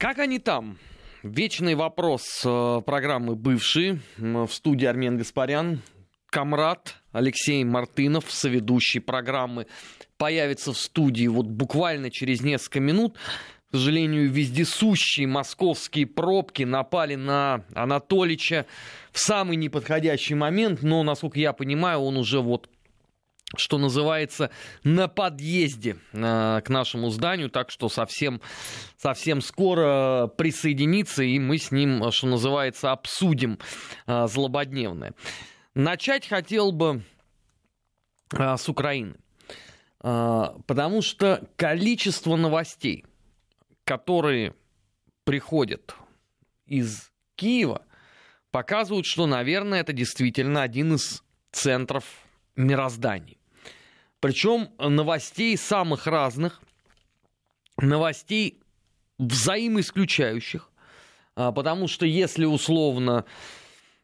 [0.00, 0.78] Как они там?
[1.22, 4.00] Вечный вопрос э, программы «Бывший».
[4.16, 5.82] В студии Армен Гаспарян.
[6.30, 9.66] Камрад Алексей Мартынов, соведущий программы,
[10.16, 13.18] появится в студии вот буквально через несколько минут.
[13.70, 18.64] К сожалению, вездесущие московские пробки напали на Анатолича
[19.12, 22.70] в самый неподходящий момент, но, насколько я понимаю, он уже вот
[23.56, 24.50] что называется,
[24.84, 28.40] на подъезде э, к нашему зданию, так что совсем,
[28.96, 33.58] совсем скоро присоединится, и мы с ним, что называется, обсудим
[34.06, 35.14] э, злободневное.
[35.74, 37.02] Начать хотел бы
[38.32, 39.16] э, с Украины,
[40.02, 43.04] э, потому что количество новостей,
[43.84, 44.54] которые
[45.24, 45.94] приходят
[46.66, 47.84] из Киева,
[48.52, 52.04] показывают, что, наверное, это действительно один из центров
[52.56, 53.39] мироздания.
[54.20, 56.60] Причем новостей самых разных,
[57.78, 58.60] новостей
[59.18, 60.70] взаимоисключающих,
[61.36, 63.24] а, потому что если условно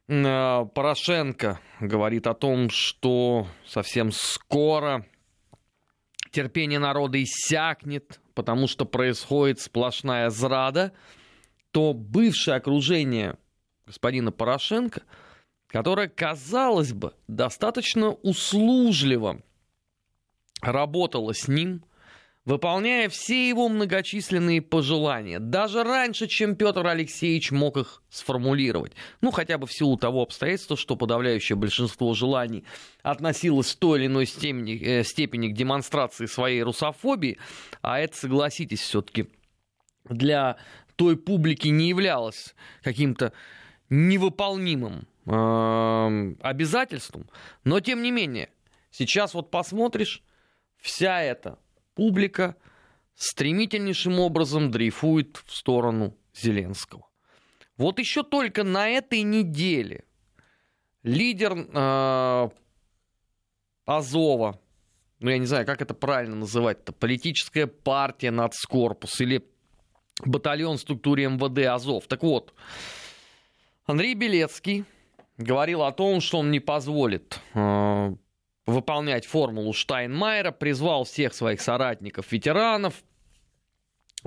[0.08, 5.04] а, Порошенко говорит о том, что совсем скоро
[6.30, 10.92] терпение народа иссякнет, потому что происходит сплошная зрада,
[11.72, 13.36] то бывшее окружение
[13.86, 15.02] господина Порошенко,
[15.68, 19.42] которое, казалось бы, достаточно услужливо
[20.62, 21.82] работала с ним,
[22.46, 28.92] выполняя все его многочисленные пожелания, даже раньше, чем Петр Алексеевич мог их сформулировать.
[29.20, 32.64] Ну, хотя бы в силу того обстоятельства, что подавляющее большинство желаний
[33.02, 37.38] относилось в той или иной степени, э, степени к демонстрации своей русофобии,
[37.82, 39.28] а это, согласитесь, все-таки
[40.08, 40.56] для
[40.94, 43.32] той публики не являлось каким-то
[43.90, 47.28] невыполнимым э, обязательством,
[47.64, 48.50] но тем не менее,
[48.92, 50.22] сейчас вот посмотришь,
[50.78, 51.58] вся эта
[51.94, 52.56] публика
[53.14, 57.08] стремительнейшим образом дрейфует в сторону Зеленского.
[57.76, 60.04] Вот еще только на этой неделе
[61.02, 62.48] лидер э,
[63.84, 64.60] Азова,
[65.20, 69.46] ну я не знаю, как это правильно называть, это политическая партия Нацкорпус или
[70.24, 72.06] батальон в структуре МВД Азов.
[72.06, 72.54] Так вот,
[73.84, 74.84] Андрей Белецкий
[75.36, 78.16] говорил о том, что он не позволит э,
[78.66, 83.02] выполнять формулу Штайнмайера, призвал всех своих соратников, ветеранов,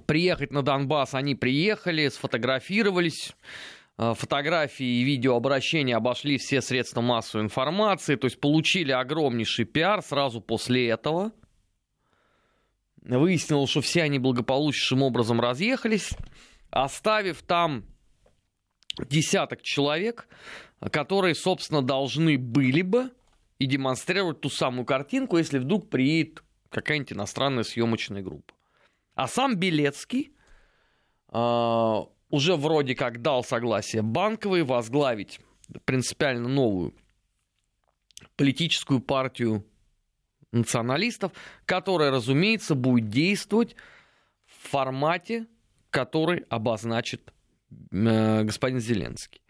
[0.06, 1.14] приехать на Донбасс.
[1.14, 3.34] Они приехали, сфотографировались.
[3.98, 10.40] Э, фотографии и видеообращения обошли все средства массовой информации, то есть получили огромнейший пиар сразу
[10.40, 11.34] после этого.
[13.02, 16.12] Выяснилось, что все они благополучным образом разъехались,
[16.70, 17.86] оставив там
[19.10, 20.28] десяток человек,
[20.92, 23.12] которые, собственно, должны были бы
[23.59, 28.53] и демонстрировать ту самую картинку, если вдруг приедет какая-нибудь иностранная съемочная группа.
[29.16, 30.34] А сам Белецкий
[31.31, 31.96] э,
[32.30, 35.42] уже вроде как дал согласие Банковой возглавить
[35.86, 36.96] принципиально новую
[38.36, 39.66] политическую партию
[40.52, 41.34] националистов,
[41.66, 43.75] которая, разумеется, будет действовать
[44.46, 45.48] в формате,
[45.90, 47.34] который обозначит
[47.92, 49.42] э, господин Зеленский.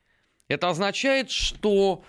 [0.48, 2.04] Это означает, что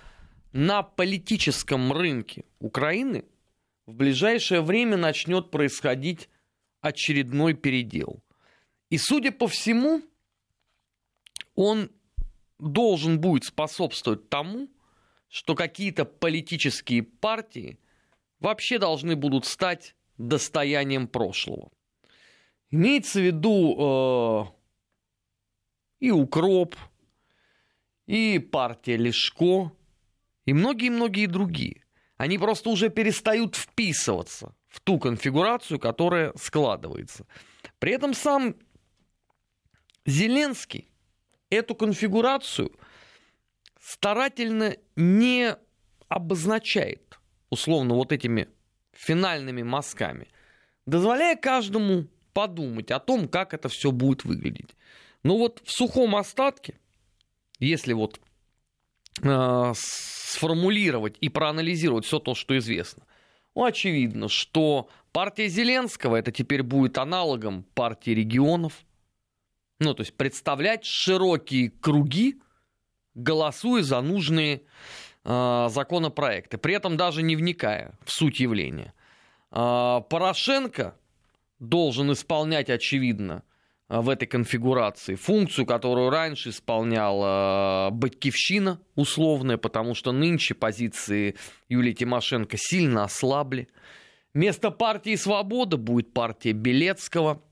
[0.52, 3.24] на политическом рынке Украины
[3.86, 6.28] в ближайшее время начнет происходить
[6.80, 8.22] очередной передел.
[8.88, 10.02] И, судя по всему,
[11.54, 11.90] он
[12.58, 14.68] должен будет способствовать тому,
[15.28, 17.78] что какие-то политические партии
[18.40, 21.70] вообще должны будут стать достоянием прошлого.
[22.70, 24.44] Имеется в виду э,
[26.00, 26.76] и Укроп,
[28.06, 29.72] и партия Лешко,
[30.50, 31.84] и многие-многие другие.
[32.16, 37.24] Они просто уже перестают вписываться в ту конфигурацию, которая складывается.
[37.78, 38.56] При этом сам
[40.06, 40.90] Зеленский
[41.50, 42.72] эту конфигурацию
[43.80, 45.54] старательно не
[46.08, 48.48] обозначает, условно, вот этими
[48.90, 50.26] финальными мазками,
[50.84, 54.74] дозволяя каждому подумать о том, как это все будет выглядеть.
[55.22, 56.80] Но вот в сухом остатке,
[57.60, 58.20] если вот
[59.74, 63.04] сформулировать и проанализировать все то, что известно,
[63.54, 68.84] ну, очевидно, что партия Зеленского это теперь будет аналогом партии регионов.
[69.80, 72.40] Ну, то есть представлять широкие круги,
[73.14, 74.62] голосуя за нужные
[75.24, 78.94] э, законопроекты, при этом даже не вникая в суть явления.
[79.50, 80.96] Э, Порошенко
[81.58, 83.42] должен исполнять, очевидно,
[83.90, 91.34] в этой конфигурации функцию, которую раньше исполняла Батькивщина условная, потому что нынче позиции
[91.68, 93.68] Юлии Тимошенко сильно ослабли.
[94.32, 97.42] Вместо партии «Свобода» будет партия Белецкого.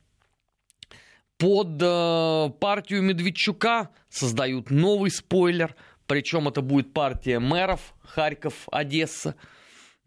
[1.38, 5.74] Под э, партию Медведчука создают новый спойлер,
[6.06, 9.34] причем это будет партия мэров Харьков, Одесса.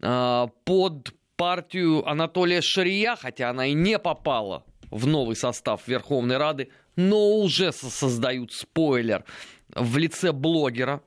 [0.00, 6.68] Э, под партию Анатолия Шария, хотя она и не попала в новый состав Верховной Рады,
[6.96, 9.24] но уже создают спойлер
[9.74, 11.02] в лице блогера,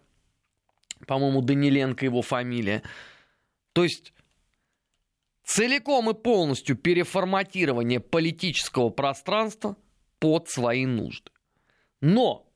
[1.07, 2.81] по-моему, Даниленко его фамилия.
[3.73, 4.13] То есть
[5.43, 9.77] целиком и полностью переформатирование политического пространства
[10.19, 11.29] под свои нужды.
[12.01, 12.51] Но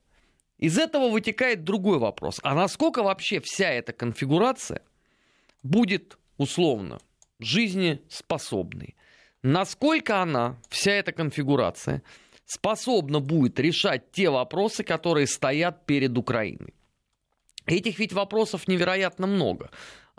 [0.57, 2.39] из этого вытекает другой вопрос.
[2.41, 4.81] А насколько вообще вся эта конфигурация
[5.61, 6.99] будет условно
[7.37, 8.95] жизнеспособной?
[9.41, 12.03] Насколько она, вся эта конфигурация,
[12.45, 16.73] способна будет решать те вопросы, которые стоят перед Украиной?
[17.65, 19.69] Этих ведь вопросов невероятно много.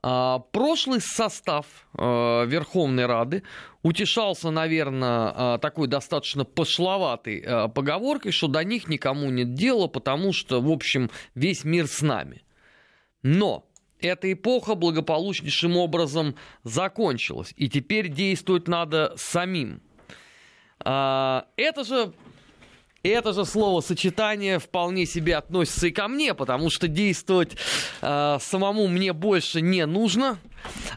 [0.03, 3.43] А, прошлый состав а, Верховной Рады
[3.83, 10.63] утешался, наверное, а, такой достаточно пошловатой поговоркой, что до них никому нет дела, потому что,
[10.63, 12.43] в общем, весь мир с нами.
[13.23, 13.70] Но
[14.03, 19.83] эта эпоха благополучнейшим образом закончилась, и теперь действовать надо самим.
[20.83, 22.13] Это же
[23.03, 27.57] это же словосочетание вполне себе относится и ко мне, потому что действовать
[28.03, 30.39] э, самому мне больше не нужно.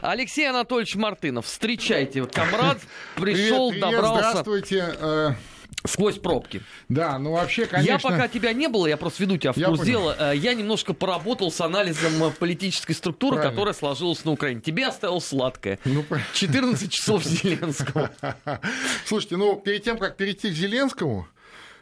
[0.02, 2.78] Алексей Анатольевич Мартынов, встречайте, комрад,
[3.16, 4.28] пришел, привет, привет, добрался.
[4.42, 5.36] Здравствуйте.
[5.84, 6.62] Э, Сквозь пробки.
[6.88, 7.92] Да, ну вообще, конечно...
[7.92, 10.94] Я пока тебя не было, я просто веду тебя в курс дела, э, я немножко
[10.94, 13.52] поработал с анализом э, политической структуры, Правильно.
[13.52, 14.60] которая сложилась на Украине.
[14.60, 15.78] Тебе оставил сладкое.
[15.84, 18.10] Ну, 14 часов Зеленского.
[19.04, 21.28] Слушайте, ну перед тем, как перейти к Зеленскому,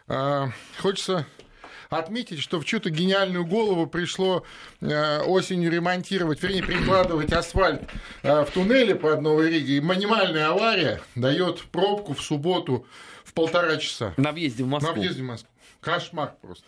[0.08, 1.26] а, хочется
[1.88, 4.44] отметить, что в чью-то гениальную голову пришло
[4.80, 7.82] э, осенью ремонтировать, вернее, прикладывать асфальт
[8.22, 9.76] э, в туннеле под Новой Риге.
[9.76, 12.86] И минимальная авария дает пробку в субботу
[13.32, 14.12] в полтора часа.
[14.18, 14.94] На въезде в Москву.
[14.94, 15.48] На въезде в Москву.
[15.80, 16.66] Кошмар просто.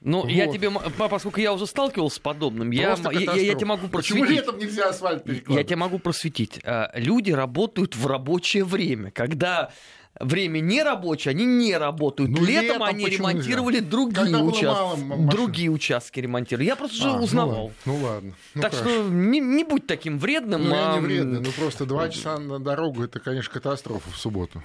[0.00, 0.30] Ну, вот.
[0.30, 4.20] я тебе, поскольку я уже сталкивался с подобным, я, я, я, тебе могу просветить.
[4.20, 5.58] Почему летом нельзя асфальт перекладывать?
[5.58, 6.58] Я тебе могу просветить.
[6.64, 9.70] Э, люди работают в рабочее время, когда
[10.18, 12.30] время не рабочее, они не работают.
[12.30, 13.90] Ну, летом, летом они ремонтировали нельзя?
[13.90, 16.66] другие, участки, другие участки ремонтировали.
[16.66, 17.72] Я просто а, уже узнавал.
[17.84, 18.32] Ну, ну ладно.
[18.54, 18.90] Ну, так хорошо.
[18.90, 20.68] что не, не будь таким вредным.
[20.68, 20.78] Ну, а...
[20.78, 21.40] я не вредный.
[21.40, 24.62] Ну просто два часа на дорогу это, конечно, катастрофа в субботу.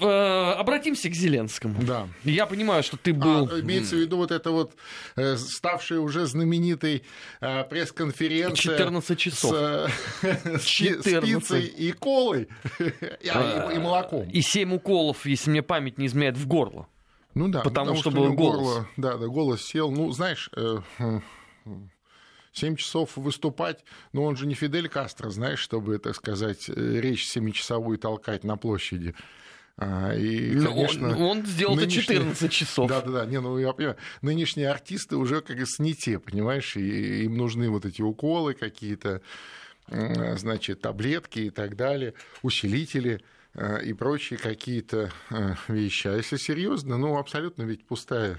[0.00, 1.82] Э, обратимся к Зеленскому.
[1.82, 2.08] Да.
[2.24, 3.48] Я понимаю, что ты был...
[3.50, 4.74] А, имеется в виду вот это вот
[5.16, 7.04] э, ставшая уже знаменитой
[7.40, 8.76] э, пресс-конференция...
[8.76, 9.52] 14 часов.
[10.22, 11.04] С, 14.
[11.04, 12.48] с пиццей и колой,
[12.78, 14.28] и, и молоком.
[14.28, 16.86] И 7 уколов, если мне память не изменяет, в горло.
[17.34, 18.60] Ну да, потому, потому что, что был голос.
[18.60, 19.90] Горло, да, да, голос сел.
[19.90, 20.50] Ну, знаешь,
[22.52, 27.98] 7 часов выступать, но он же не Фидель Кастро, знаешь, чтобы, так сказать, речь семичасовую
[27.98, 29.14] толкать на площади.
[29.82, 32.18] А, и, ну, конечно, он, он сделал нынешние...
[32.18, 32.86] 14 часов.
[32.86, 33.26] Да, да, да.
[33.26, 33.96] Не, ну я понимаю.
[34.20, 39.22] Нынешние артисты уже как с не те, понимаешь, и им нужны вот эти уколы какие-то,
[39.88, 42.12] значит, таблетки и так далее,
[42.42, 43.22] усилители
[43.54, 46.08] а, и прочие какие-то а, вещи.
[46.08, 48.38] А если серьезно, ну, абсолютно ведь пустая,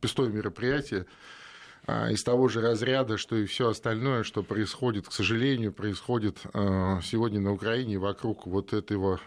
[0.00, 1.06] пустое мероприятие
[2.10, 6.38] из того же разряда, что и все остальное, что происходит, к сожалению, происходит
[7.02, 9.18] сегодня на Украине вокруг вот этого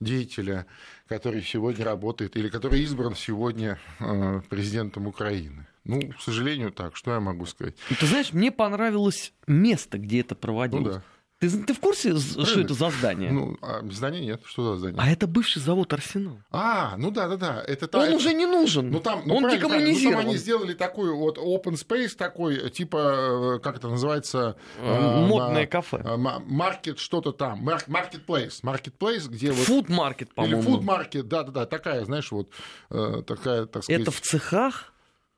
[0.00, 0.66] деятеля,
[1.08, 5.66] который сегодня работает или который избран сегодня э, президентом Украины.
[5.84, 6.96] Ну, к сожалению, так.
[6.96, 7.74] Что я могу сказать?
[7.98, 10.84] Ты знаешь, мне понравилось место, где это проводилось.
[10.84, 11.02] Ну, да.
[11.42, 12.46] Ты, ты в курсе, Правильно.
[12.46, 13.32] что это за здание?
[13.32, 14.42] Ну, а здание нет.
[14.44, 15.00] Что за здание?
[15.02, 16.38] А это бывший завод Арсенал.
[16.52, 17.64] А, ну да, да, да.
[17.66, 18.14] Это, Он это...
[18.14, 18.92] уже не нужен.
[18.92, 20.18] Ну, там, ну, Он декоммунизирован.
[20.18, 24.54] Ну, там они сделали такой вот open space, такой, типа, как это называется?
[24.78, 25.66] Э, модное на...
[25.66, 26.16] кафе.
[26.16, 27.68] Маркет что-то там.
[27.68, 28.62] Marketplace.
[28.62, 29.68] Marketplace, где вот...
[29.68, 30.62] Food market, по-моему.
[30.62, 31.66] Или food market, да-да-да.
[31.66, 32.50] Такая, знаешь, вот
[32.90, 34.02] э, такая, так сказать...
[34.02, 34.92] Это в цехах?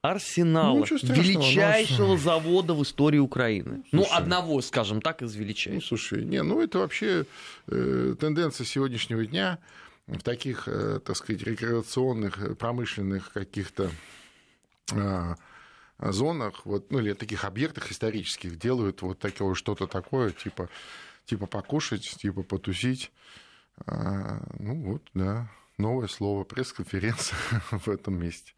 [0.04, 2.16] Арсенала, ну, величайшего но...
[2.18, 3.84] завода в истории Украины.
[3.90, 5.90] Ну, слушай, ну, одного, скажем так, из величайших.
[5.90, 7.24] Ну, слушай, не, ну это вообще
[7.68, 9.58] э, тенденция сегодняшнего дня
[10.06, 13.90] в таких, э, так сказать, рекреационных, э, промышленных каких-то
[14.92, 15.34] э,
[15.98, 20.68] зонах, вот, ну или таких объектах исторических делают вот такое что-то такое, типа,
[21.24, 23.10] типа покушать, типа потусить.
[23.86, 27.38] А, ну вот, да, новое слово, пресс-конференция
[27.70, 28.52] в этом месте.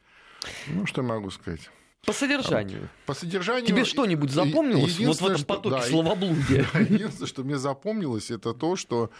[0.69, 1.71] Ну, что могу сказать?
[2.05, 2.89] По содержанию.
[3.05, 3.67] По содержанию.
[3.67, 6.65] Тебе что-нибудь запомнилось вот в этом потоке что, словоблудия?
[6.75, 9.11] Единственное, что мне запомнилось, это то, что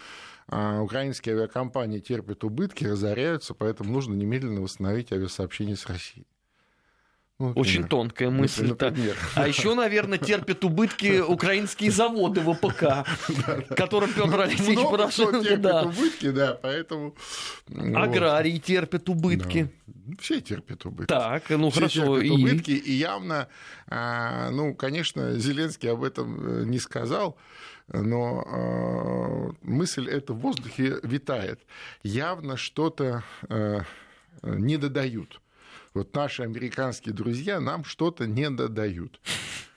[0.47, 6.25] а, украинские авиакомпании терпят убытки, разоряются, поэтому нужно немедленно восстановить авиасообщение с Россией.
[7.39, 8.75] Ну, Очень тонкая мысль.
[9.35, 13.05] А еще, наверное, терпят убытки украинские заводы ВПК,
[13.75, 15.43] которым Петр Алексеевич Порошенко...
[15.43, 17.15] терпят убытки, да, поэтому...
[17.69, 19.71] Аграрии терпят убытки.
[20.19, 21.09] Все терпят убытки.
[21.09, 22.19] Так, ну хорошо.
[22.19, 22.29] и...
[22.31, 23.49] убытки, и явно,
[23.87, 27.37] а, ну, конечно, Зеленский об этом э, не сказал,
[27.89, 31.59] но а, мысль эта в воздухе витает.
[32.01, 33.81] Явно что-то э,
[34.41, 35.39] не додают
[35.97, 39.19] вот наши американские друзья нам что-то не додают.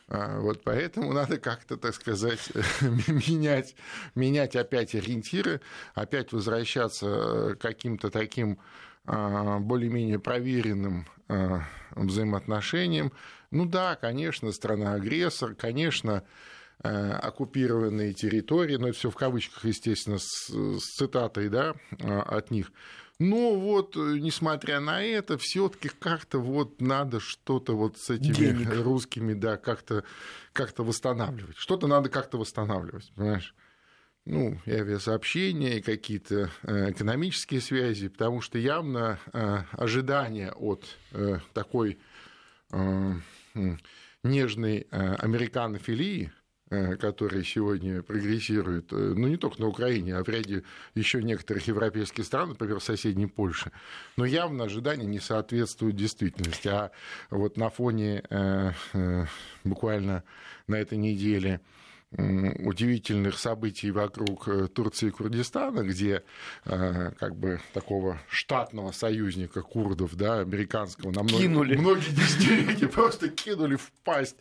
[0.08, 2.40] А, вот поэтому надо как-то, так сказать,
[2.82, 3.74] менять,
[4.14, 5.60] менять опять ориентиры,
[5.94, 8.58] опять возвращаться к каким-то таким
[9.06, 11.62] а, более-менее проверенным а,
[11.92, 13.12] взаимоотношениям.
[13.50, 16.22] Ну да, конечно, страна-агрессор, конечно,
[16.82, 22.72] оккупированные территории, но это все в кавычках, естественно, с, с цитатой да, от них.
[23.20, 28.74] Но вот, э, несмотря на это, все-таки как-то вот надо что-то вот с этими Денег.
[28.82, 30.04] русскими, да, как-то
[30.54, 31.56] как восстанавливать.
[31.58, 33.54] Что-то надо как-то восстанавливать, понимаешь?
[34.24, 40.86] ну, и авиасообщения, и какие-то э, экономические связи, потому что явно э, ожидания от
[41.52, 41.98] такой
[44.22, 46.32] нежной американофилии,
[46.70, 50.62] которые сегодня прогрессируют, э, ну, не только на Украине, а в ряде
[50.94, 53.72] еще некоторых европейских стран, например, соседней Польши,
[54.16, 56.68] но явно ожидания не соответствуют действительности.
[56.68, 56.92] А
[57.30, 58.72] вот на фоне э,
[59.64, 60.22] буквально
[60.68, 61.60] на этой неделе
[62.12, 66.24] удивительных событий вокруг э, Турции и Курдистана, где
[66.64, 71.76] э, как бы такого штатного союзника курдов, да, американского, на многие, кинули.
[71.76, 74.36] многие десятилетия просто кинули в пасть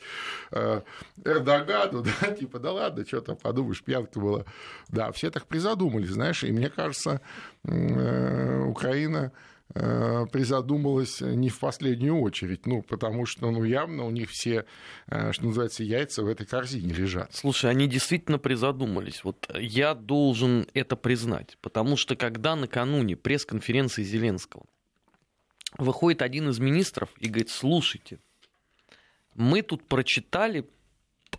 [0.52, 0.82] э,
[1.24, 4.46] Эрдогану, да, типа, да ладно, что там, подумаешь, пьянка была.
[4.88, 7.22] Да, все так призадумались, знаешь, и мне кажется,
[7.64, 9.32] Украина
[9.74, 14.66] призадумалась не в последнюю очередь, ну, потому что, ну, явно у них все,
[15.08, 17.34] э, что называется, яйца в этой корзине лежат.
[17.34, 19.24] Слушай, они действительно призадумались.
[19.24, 24.64] Вот я должен это признать, потому что когда накануне пресс-конференции Зеленского
[25.78, 28.20] выходит один из министров и говорит, слушайте,
[29.36, 30.68] мы тут прочитали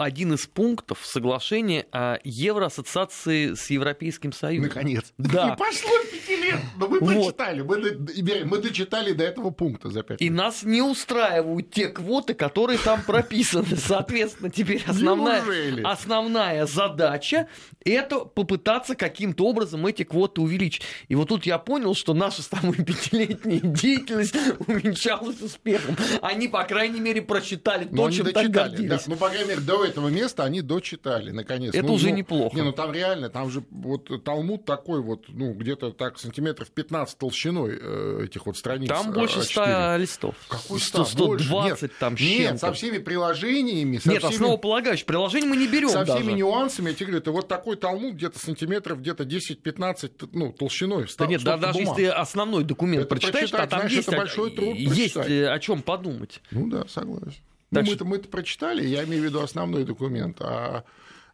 [0.00, 4.68] один из пунктов соглашения о Евроассоциации с Европейским Союзом.
[4.68, 5.12] Наконец.
[5.30, 5.50] Да.
[5.50, 7.36] Не пошло пяти лет, но мы вот.
[7.36, 12.34] прочитали, мы, мы дочитали до этого пункта за пять И нас не устраивают те квоты,
[12.34, 13.76] которые там прописаны.
[13.76, 15.42] Соответственно, теперь основная,
[15.84, 17.48] основная задача–
[17.84, 20.82] это попытаться каким-то образом эти квоты увеличить.
[21.08, 24.34] И вот тут я понял, что наша с тобой пятилетняя деятельность
[24.66, 25.96] увенчалась успехом.
[26.22, 28.88] Они, по крайней мере, прочитали то, чем так гордились.
[28.88, 31.74] Да, ну, по крайней мере, до этого места они дочитали, наконец.
[31.74, 32.56] Это ну, уже ну, неплохо.
[32.56, 37.18] Не, ну там реально, там же вот Талмуд такой вот, ну, где-то так сантиметров 15
[37.18, 38.88] толщиной э, этих вот страниц.
[38.88, 39.98] Там больше 100 А4.
[39.98, 40.34] листов.
[40.48, 43.98] Какой 100, 120 нет, там Нет, со всеми приложениями.
[43.98, 44.34] Со нет, всеми...
[44.34, 46.22] основополагающих приложений мы не берем Со даже.
[46.22, 51.06] всеми нюансами, я тебе говорю, это вот такой Талмуд где-то сантиметров, где-то 10-15 ну, толщиной.
[51.18, 51.98] Да нет, да, даже бумаг.
[51.98, 55.58] если основной документ это прочитаешь, то там знаешь, есть, это большой труд есть э, о
[55.58, 56.40] чем подумать.
[56.50, 57.40] Ну да, согласен.
[57.70, 60.84] Ну, мы-то, мы-то прочитали, я имею в виду основной документ, а,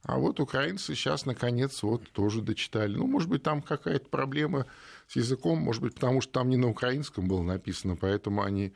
[0.02, 2.95] а вот украинцы сейчас, наконец, вот тоже дочитали.
[2.95, 4.66] Ну, может быть, там какая-то проблема
[5.09, 8.73] с языком, может быть, потому что там не на украинском было написано, поэтому они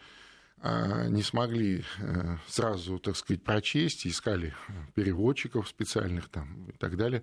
[0.63, 4.55] а, не смогли э, сразу, так сказать, прочесть, искали
[4.95, 7.23] переводчиков специальных там и так далее.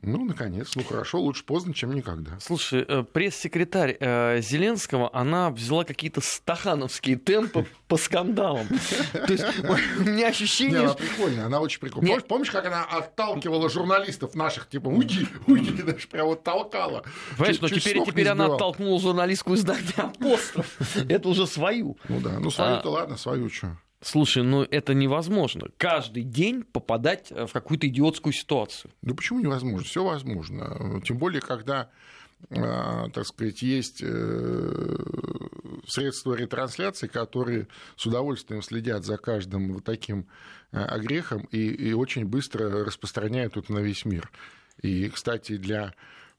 [0.00, 2.38] Ну, наконец, ну хорошо, лучше поздно, чем никогда.
[2.40, 8.68] Слушай, э, пресс-секретарь э, Зеленского, она взяла какие-то стахановские темпы по скандалам.
[9.12, 9.44] То есть
[9.98, 10.80] у меня ощущение...
[10.80, 12.20] она прикольная, она очень прикольная.
[12.20, 17.04] Помнишь, как она отталкивала журналистов наших, типа, уйди, уйди, даже прям вот толкала.
[17.36, 20.76] Понимаешь, но теперь, она оттолкнула журналистскую издание «Апостроф».
[21.08, 21.96] Это уже свою.
[22.08, 23.76] Ну да, ну свою-то а ладно, свою что.
[24.00, 25.68] Слушай, ну это невозможно.
[25.76, 28.92] Каждый день попадать э, в какую-то идиотскую ситуацию.
[29.02, 29.84] Да почему невозможно?
[29.84, 31.02] Все возможно.
[31.04, 31.90] Тем более, когда
[32.50, 34.96] а, так сказать, есть э,
[35.86, 40.28] средства ретрансляции, которые с удовольствием следят за каждым вот таким
[40.70, 44.30] э, огрехом и, и очень быстро распространяют это на весь мир.
[44.80, 45.94] И, кстати, для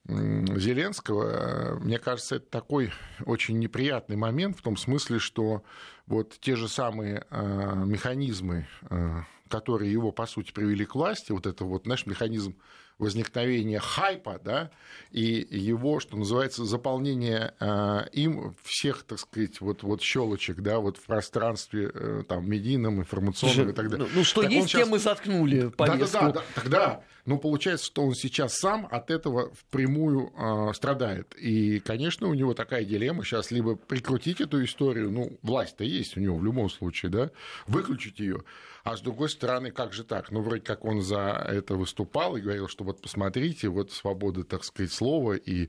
[0.06, 2.90] Зеленского, мне кажется, это такой
[3.26, 5.62] очень неприятный момент в том смысле, что
[6.10, 11.46] вот те же самые э, механизмы, э, которые его, по сути, привели к власти, вот
[11.46, 12.56] это вот наш механизм
[13.00, 14.70] возникновения хайпа, да,
[15.10, 20.98] и его, что называется, заполнение э, им всех, так сказать, вот, вот щелочек, да, вот
[20.98, 24.06] в пространстве э, там медийном, информационном и так далее.
[24.06, 24.82] Ну, ну что так есть, сейчас...
[24.82, 26.18] тем мы заткнули повестку.
[26.18, 31.34] Да, да, да, тогда, ну, получается, что он сейчас сам от этого впрямую э, страдает.
[31.36, 36.20] И, конечно, у него такая дилемма сейчас либо прикрутить эту историю, ну, власть-то есть у
[36.20, 37.30] него в любом случае, да,
[37.66, 38.42] выключить ее,
[38.84, 40.30] а с другой стороны, как же так?
[40.30, 44.64] Ну, вроде как он за это выступал и говорил, что вот посмотрите, вот свобода, так
[44.64, 45.68] сказать, слова и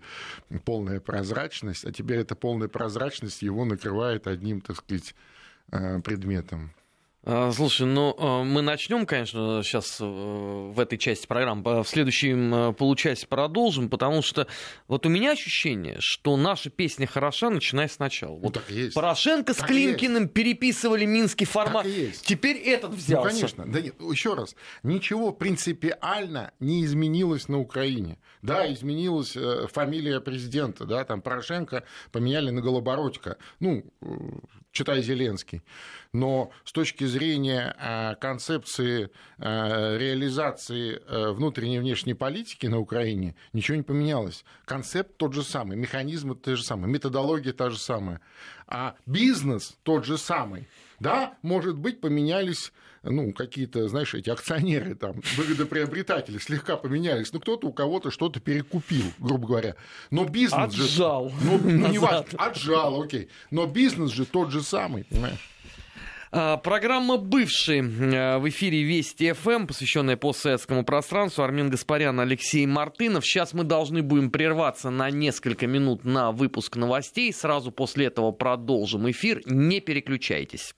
[0.66, 5.16] полная прозрачность, а теперь эта полная прозрачность его накрывает одним, так сказать,
[5.72, 6.74] э, предметом.
[7.24, 12.54] А, слушай, ну а, мы начнем, конечно, сейчас э, в этой части программы, в следующем
[12.54, 14.48] э, получасе продолжим, потому что
[14.88, 18.36] вот у меня ощущение, что наша песня хороша, начиная сначала.
[18.38, 18.96] Вот так есть.
[18.96, 20.34] Порошенко так с Климкиным есть.
[20.34, 22.26] переписывали минский формат, так есть.
[22.26, 23.28] теперь этот взялся.
[23.28, 28.18] Ну, конечно, да нет, еще раз, ничего принципиально не изменилось на Украине.
[28.42, 33.86] Да, изменилась э, фамилия президента, да, там Порошенко поменяли на Голобородько, ну,
[34.72, 35.62] читай Зеленский.
[36.14, 43.36] Но с точки зрения а, концепции а, реализации а, внутренней и внешней политики на Украине
[43.54, 44.44] ничего не поменялось.
[44.66, 48.22] Концепт тот же самый, механизмы те же самые, методология та же самая.
[48.68, 50.68] А бизнес тот же самый.
[51.02, 57.70] Да, может быть, поменялись ну, какие-то, знаешь, эти акционеры, там, выгодоприобретатели слегка поменялись, ну, кто-то
[57.70, 59.76] у кого-то что-то перекупил, грубо говоря.
[60.12, 61.30] Но бизнес отжал.
[61.30, 61.36] же...
[61.42, 63.30] Ну, ну не важно, отжал, окей.
[63.50, 65.50] Но бизнес же тот же самый, понимаешь?
[66.32, 71.44] А, программа «Бывший» э, в эфире Вести ФМ, посвященная постсоветскому пространству.
[71.44, 73.26] Армин Гаспарян, Алексей Мартынов.
[73.26, 77.34] Сейчас мы должны будем прерваться на несколько минут на выпуск новостей.
[77.34, 79.42] Сразу после этого продолжим эфир.
[79.46, 80.76] Не переключайтесь.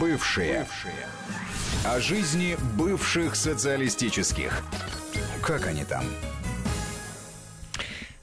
[0.00, 0.60] Бывшие.
[0.60, 1.06] Бывшие.
[1.84, 4.62] О жизни бывших социалистических.
[5.42, 6.04] Как они там?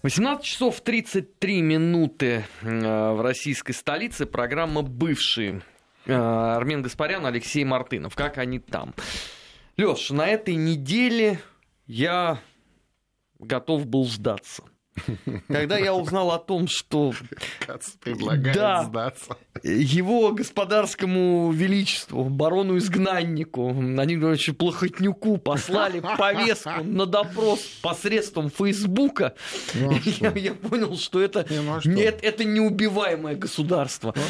[0.01, 4.25] 18 часов 33 минуты э, в российской столице.
[4.25, 5.61] Программа «Бывшие».
[6.05, 8.15] Э, Армен Гаспарян, Алексей Мартынов.
[8.15, 8.93] Как они там?
[9.77, 11.39] Леш, на этой неделе
[11.87, 12.39] я
[13.39, 14.63] готов был сдаться.
[15.47, 17.13] Когда я узнал о том, что
[18.53, 19.37] да, сдаться.
[19.63, 29.35] его господарскому величеству, барону-изгнаннику, они Григорьевичу Плохотнюку послали повестку на допрос посредством Фейсбука,
[29.73, 34.13] ну, а я, я понял, что это, ну, а нет, это неубиваемое государство.
[34.15, 34.21] Ну,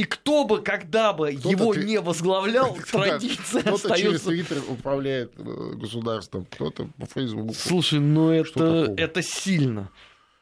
[0.00, 1.84] и кто бы, когда бы кто его ты...
[1.84, 4.02] не возглавлял, традиция кто-то остается...
[4.02, 7.52] через Твиттер управляет э, государством, кто-то по Фейсбуку.
[7.52, 9.90] Слушай, ну это, это сильно.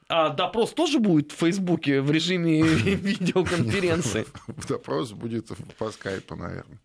[0.09, 4.27] А допрос тоже будет в Фейсбуке в режиме видеоконференции?
[4.69, 6.79] Допрос будет по скайпу, наверное.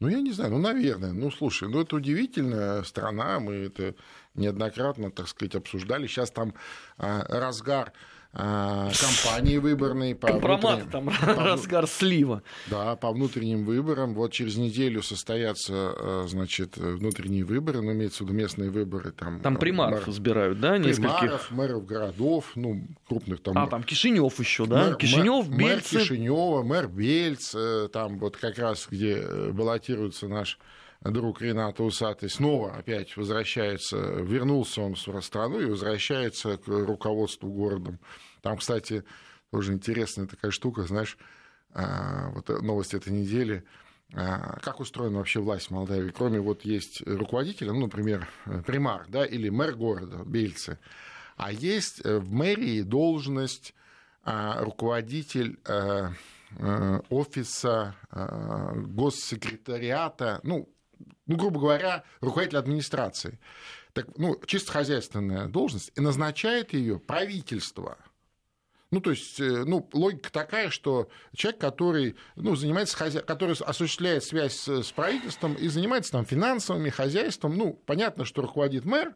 [0.00, 1.12] Ну, я не знаю, ну, наверное.
[1.12, 3.94] Ну, слушай, ну, это удивительная страна, мы это
[4.34, 6.06] неоднократно, так сказать, обсуждали.
[6.06, 6.54] Сейчас там
[6.96, 7.92] а, разгар
[8.34, 10.14] кампании выборной.
[10.14, 11.12] По Компромат, там по,
[11.44, 12.42] разгар слива.
[12.66, 14.14] Да, по внутренним выборам.
[14.14, 19.12] Вот через неделю состоятся, э, значит, внутренние выборы, ну, имеется в виду местные выборы.
[19.12, 21.18] Там, там примаров мэр, избирают, да, нескольких?
[21.18, 23.56] Примаров, мэров городов, ну, крупных там.
[23.56, 24.86] А, там Кишинев еще, да?
[24.86, 25.92] Мэр, Кишинев, мэр, Бельц.
[25.92, 30.58] Мэр Кишинева, мэр Бельц, э, там вот как раз, где э, баллотируется наш
[31.02, 37.98] друг Рената Усатый снова опять возвращается, вернулся он в страну и возвращается к руководству городом.
[38.44, 39.02] Там, кстати,
[39.50, 41.16] тоже интересная такая штука, знаешь,
[41.72, 43.64] а, вот новость этой недели,
[44.12, 46.10] а, как устроена вообще власть в Молдавии?
[46.10, 48.28] Кроме вот есть руководителя, ну, например,
[48.66, 50.78] примар, да, или мэр города, Бельцы,
[51.36, 53.74] а есть э, в мэрии должность
[54.22, 56.10] а, руководитель э,
[56.58, 60.68] э, офиса госсекретариата, ну,
[61.26, 63.40] ну, грубо говоря, руководитель администрации.
[63.94, 67.96] Так, ну, чисто хозяйственная должность, и назначает ее правительство.
[68.94, 73.20] Ну, то есть, э, ну, логика такая, что человек, который, ну, занимается, хозя...
[73.20, 79.12] который осуществляет связь с правительством и занимается там финансовыми, хозяйством, ну, понятно, что руководит мэр,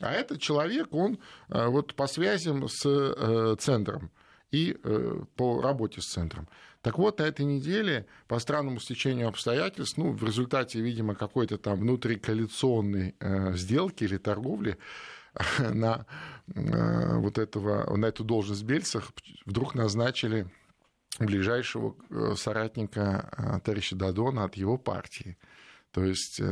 [0.00, 4.10] а этот человек, он э, вот по связям с э, центром
[4.52, 4.76] и
[5.34, 6.48] по работе с центром.
[6.86, 11.80] Так вот, на этой неделе, по странному стечению обстоятельств, ну, в результате, видимо, какой-то там
[11.80, 14.78] внутрикоалиционной э, сделки или торговли,
[15.58, 16.06] на
[16.54, 19.12] э, вот этого, на эту должность Бельцах
[19.44, 20.48] вдруг назначили
[21.18, 25.36] ближайшего э, соратника э, товарища Дадона от его партии.
[25.92, 26.42] То есть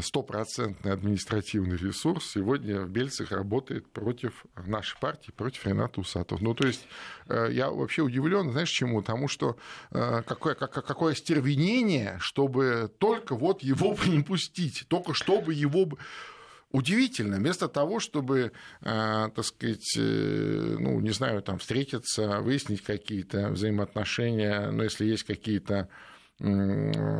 [0.00, 6.38] стопроцентный административный ресурс сегодня в Бельцах работает против нашей партии, против Рената Усатова.
[6.40, 6.88] Ну, то есть
[7.28, 9.02] я вообще удивлен, знаешь, чему?
[9.02, 9.58] Тому, что
[9.90, 15.86] какое, какое остервенение, чтобы только вот его не пустить, только чтобы его
[16.74, 18.50] удивительно, вместо того, чтобы,
[18.82, 25.22] э, так сказать, э, ну, не знаю, там, встретиться, выяснить какие-то взаимоотношения, но если есть
[25.22, 25.88] какие-то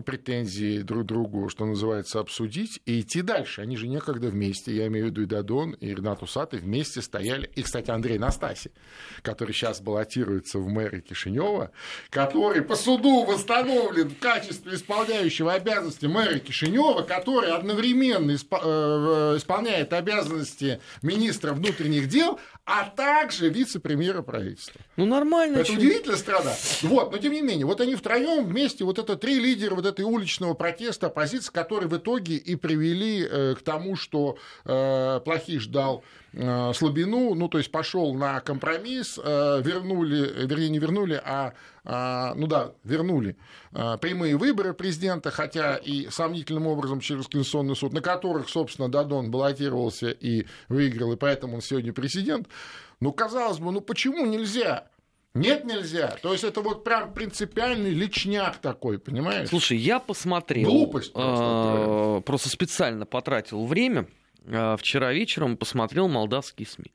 [0.05, 3.63] претензии друг другу, что называется, обсудить и идти дальше.
[3.63, 7.51] Они же некогда вместе, я имею в виду и Дадон, и Ренат Усатый вместе стояли.
[7.55, 8.71] И, кстати, Андрей Настаси,
[9.23, 11.71] который сейчас баллотируется в мэре Кишинева,
[12.11, 18.37] который по суду восстановлен в качестве исполняющего обязанности мэра Кишинева, который одновременно э,
[19.37, 24.81] исполняет обязанности министра внутренних дел, а также вице-премьера правительства.
[24.97, 25.59] Ну, нормально.
[25.59, 26.53] Это удивительная страна.
[26.83, 30.05] Вот, но тем не менее, вот они втроем вместе, вот это три лидера вот этой
[30.05, 36.05] уличного протеста оппозиции, которые в итоге и привели э, к тому, что э, Плохиш дал
[36.33, 41.53] э, слабину, ну, то есть пошел на компромисс, вернули, вернее, не вернули, а,
[41.85, 43.37] а ну да, вернули
[43.73, 50.11] прямые выборы президента, хотя и сомнительным образом через Конституционный суд, на которых, собственно, Дадон баллотировался
[50.11, 52.49] и выиграл, и поэтому он сегодня президент.
[53.01, 54.87] Ну, казалось бы, ну почему нельзя?
[55.35, 56.17] Нет, нельзя.
[56.23, 59.49] То есть это вот прям принципиальный личняк такой, понимаешь?
[59.49, 60.71] Слушай, я посмотрел.
[60.71, 62.19] Глупость просто.
[62.19, 64.07] Э, просто специально потратил время.
[64.47, 66.93] Э, вчера вечером посмотрел молдавские СМИ.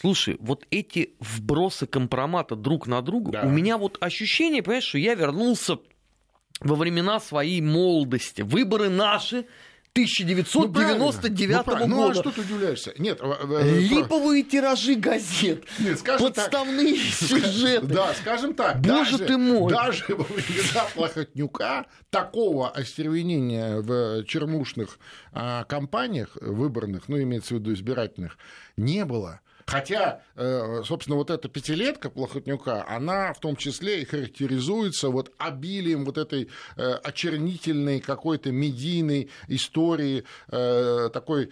[0.00, 3.42] Слушай, вот эти вбросы компромата друг на друга, да.
[3.42, 5.78] у меня вот ощущение, понимаешь, что я вернулся
[6.60, 8.40] во времена своей молодости.
[8.40, 9.46] Выборы наши,
[9.94, 11.86] 1999 ну, ну, года.
[11.86, 12.94] Ну, а что ты удивляешься?
[12.96, 17.86] Нет, липовые тиражи газет, Нет, подставные так, сюжеты.
[17.88, 18.80] Да, скажем так.
[18.80, 19.70] Боже даже, ты мой.
[19.70, 24.98] Даже во времена Плохотнюка такого остервенения в чернушных
[25.32, 28.38] а, кампаниях выборных, ну, имеется в виду избирательных,
[28.78, 29.40] не было.
[29.66, 36.04] Хотя, э, собственно, вот эта пятилетка Плохотнюка, она в том числе и характеризуется вот обилием
[36.04, 41.50] вот этой э, очернительной какой-то медийной истории, э, такой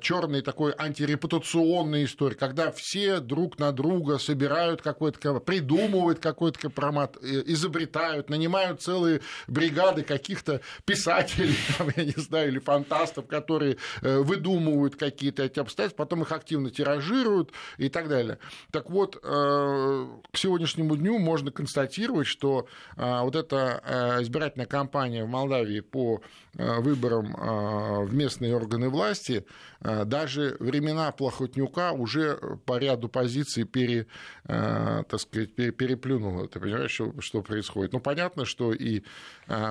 [0.00, 8.30] черной, такой антирепутационной истории, когда все друг на друга собирают какой-то, придумывают какой-то компромат, изобретают,
[8.30, 15.60] нанимают целые бригады каких-то писателей, там, я не знаю, или фантастов, которые выдумывают какие-то эти
[15.60, 18.38] обстоятельства, потом их активно тиражируют, делают и так далее.
[18.70, 25.24] Так вот, э, к сегодняшнему дню можно констатировать, что э, вот эта э, избирательная кампания
[25.24, 26.20] в Молдавии по
[26.54, 27.34] выборам
[28.06, 29.44] в местные органы власти,
[29.80, 34.06] даже времена Плохотнюка уже по ряду позиций пере,
[34.44, 36.48] так сказать, переплюнула.
[36.48, 37.92] Ты понимаешь, что, что происходит?
[37.92, 39.04] Ну, понятно, что и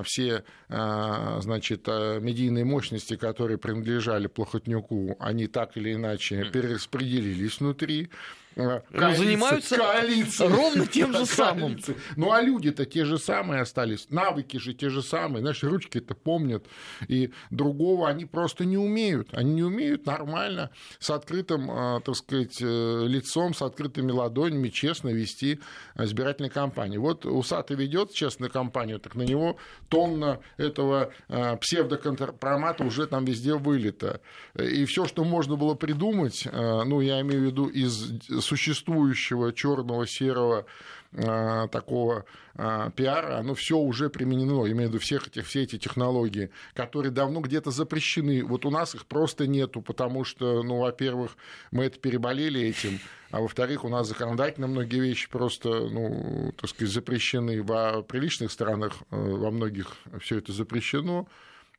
[0.03, 8.09] все значит, медийные мощности, которые принадлежали Плохотнюку, они так или иначе перераспределились внутри.
[8.57, 10.47] Э, ну, занимаются коалиции.
[10.47, 11.77] ровно тем же самым.
[12.15, 16.65] Ну, а люди-то те же самые остались, навыки же те же самые, наши ручки-то помнят,
[17.07, 19.29] и другого они просто не умеют.
[19.33, 25.09] Они не умеют нормально, с открытым, э, так сказать, э, лицом, с открытыми ладонями честно
[25.09, 25.59] вести
[25.95, 26.97] избирательные кампании.
[26.97, 29.57] Вот Усатый ведет честную кампанию, так на него
[29.89, 34.21] тонна этого псевдоконтрапромата уже там везде вылито.
[34.55, 38.11] И все, что можно было придумать, ну, я имею в виду из
[38.47, 40.65] существующего черного серого
[41.13, 45.77] а, такого а, пиара, оно все уже применено, имею в виду всех этих, все эти
[45.77, 48.43] технологии, которые давно где-то запрещены.
[48.43, 51.37] Вот у нас их просто нету, потому что, ну, во-первых,
[51.71, 52.99] мы это переболели этим,
[53.31, 57.61] а во-вторых, у нас законодательно многие вещи просто, ну, так сказать, запрещены.
[57.63, 61.27] Во приличных странах э, во многих все это запрещено.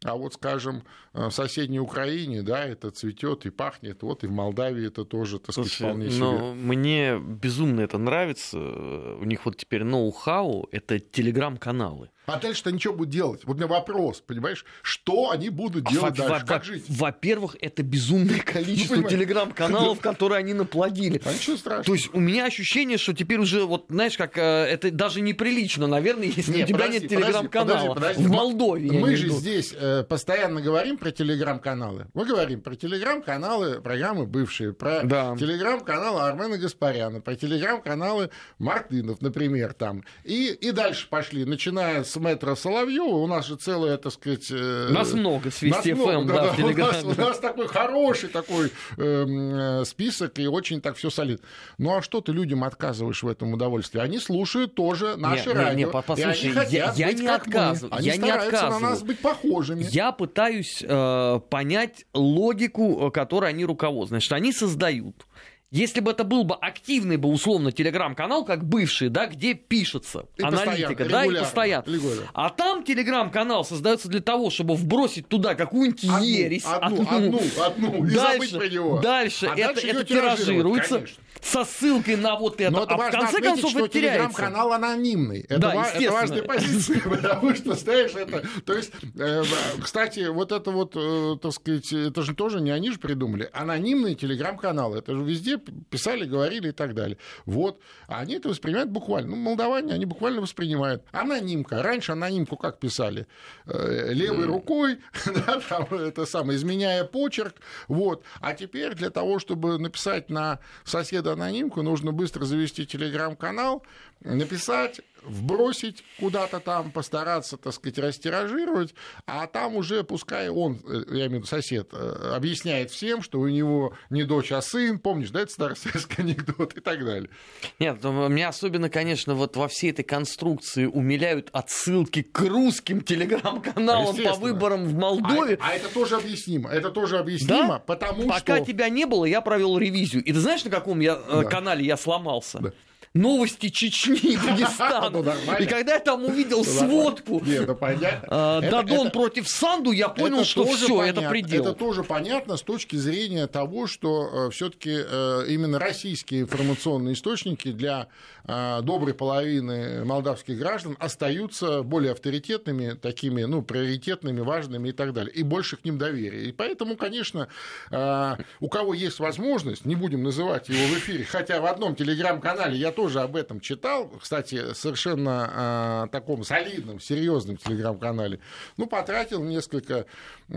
[0.04, 4.30] А вот, скажем, э, в соседней Украине, да, это цветет и пахнет, вот и в
[4.30, 6.24] Молдавии это тоже, так сказать, Слушай, вполне себе.
[6.24, 8.58] Но мне безумно это нравится.
[8.58, 12.10] У них вот теперь ноу-хау— это телеграм-каналы.
[12.28, 13.42] А дальше-то ничего будут делать.
[13.44, 16.84] Вот у меня вопрос, понимаешь, что они будут делать во- дальше, во- как жить?
[16.88, 21.22] Во-первых, это безумное количество ну, телеграм-каналов, которые они наплодили.
[21.24, 21.84] А ничего страшного.
[21.84, 25.86] То есть у меня ощущение, что теперь уже, вот знаешь, как э, это даже неприлично,
[25.86, 27.94] наверное, если не, у тебя подожди, нет телеграм-канала.
[27.94, 28.92] В Молдове.
[28.92, 32.08] Мы же здесь э, постоянно говорим про телеграм-каналы.
[32.12, 35.34] Мы говорим про телеграм-каналы, программы бывшие, про да.
[35.38, 40.04] телеграм-каналы Армена Гаспаряна, про телеграм-каналы Мартынов, например, там.
[40.24, 44.48] И, и дальше пошли, начиная с метра Соловьева, у нас же целая, так сказать...
[44.50, 48.28] Э, нас много с Вести ФМ, да, да, в у нас, у нас такой хороший
[48.28, 51.42] такой э, список, и очень так все солид.
[51.78, 54.00] Ну а что ты людям отказываешь в этом удовольствии?
[54.00, 55.76] Они слушают тоже наше не, радио.
[55.76, 57.94] Не, не, послушай, и они я, я не отказываю.
[57.94, 58.80] Они я не отказываю.
[58.80, 59.86] на нас быть похожими.
[59.90, 64.08] Я пытаюсь э, понять логику, э, которой они руководствуют.
[64.08, 65.26] Значит, они создают
[65.70, 70.42] Если бы это был бы активный бы условно телеграм-канал, как бывший, да, где пишется И
[70.42, 71.84] аналитика, да, и постоянно.
[71.86, 72.30] регулярно.
[72.32, 76.64] А там телеграм-канал создается для того, чтобы вбросить туда какую-нибудь Одну, ересь.
[76.64, 78.98] одну, одну, одну, и забыть про него.
[79.00, 81.22] Дальше А это, дальше это тиражируется конечно.
[81.42, 82.70] со ссылкой на вот это.
[82.70, 85.40] Но это а в важно конце отметить, концов что это телеграм-канал анонимный.
[85.40, 88.42] Это, Да, ва- это важная позиция, потому что, знаешь, это...
[88.64, 89.42] То есть, э,
[89.82, 93.50] кстати, вот это вот, э, так сказать, это же тоже не они же придумали.
[93.52, 94.96] Анонимные телеграм-каналы.
[94.98, 97.18] Это же везде писали, говорили и так далее.
[97.46, 97.80] Вот.
[98.06, 99.30] А они это воспринимают буквально.
[99.30, 101.04] Ну, молдаване, они буквально воспринимают.
[101.12, 101.82] Анонимка.
[101.82, 103.26] Раньше анонимку как писали?
[103.66, 107.56] Э, Левой рукой, да, там, это самое, изменяя почерк.
[107.88, 108.24] Вот.
[108.40, 113.84] А теперь для того, чтобы написать на соседа анонимку, нужно быстро завести телеграм-канал,
[114.20, 118.94] написать, вбросить куда-то там, постараться, так сказать, растиражировать,
[119.26, 123.40] а там уже пускай он, э, я имею в виду сосед, э, объясняет всем, что
[123.40, 127.30] у него не дочь, а сын, помнишь, да, это старый советский анекдот и так далее.
[127.78, 134.16] Нет, ну, меня особенно, конечно, вот во всей этой конструкции умиляют отсылки к русским телеграм-каналам
[134.16, 135.58] по выборам в А, Молдове.
[135.60, 137.78] а это тоже объяснимо, это тоже объяснимо, Да?
[137.80, 138.64] потому Пока что...
[138.66, 140.22] тебя не было, я провел ревизию.
[140.24, 141.44] И ты знаешь, на каком я, э, Да.
[141.44, 142.58] канале я сломался?
[142.60, 142.72] Да.
[143.14, 145.10] Новости Чечни и Дагестана.
[145.10, 145.22] Ну.
[145.58, 149.92] И когда я там увидел Ну, сводку Нет, ну, э, Это- Дадон это- против Санду,
[149.92, 151.62] я понял, что все, это предел.
[151.62, 158.08] Это тоже понятно с точки зрения того, что все-таки именно российские информационные источники для
[158.44, 165.32] э, доброй половины молдавских граждан остаются более авторитетными, такими, ну, приоритетными, важными и так далее.
[165.34, 166.44] И больше к ним доверия.
[166.48, 167.48] И поэтому, конечно,
[167.90, 172.76] э, у кого есть возможность, не будем называть его в эфире, хотя в одном телеграм-канале
[172.78, 178.40] я тоже об этом читал, кстати, совершенно э, таком солидном, серьезном телеграм-канале,
[178.76, 180.04] ну, потратил несколько
[180.48, 180.52] э,